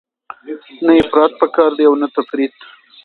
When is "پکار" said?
1.41-1.71